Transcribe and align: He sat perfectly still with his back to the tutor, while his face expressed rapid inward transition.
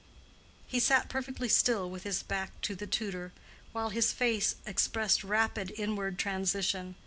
He 0.65 0.79
sat 0.79 1.09
perfectly 1.09 1.47
still 1.47 1.87
with 1.87 2.05
his 2.05 2.23
back 2.23 2.59
to 2.61 2.73
the 2.73 2.87
tutor, 2.87 3.33
while 3.71 3.89
his 3.89 4.11
face 4.11 4.55
expressed 4.65 5.23
rapid 5.23 5.71
inward 5.77 6.17
transition. 6.17 6.95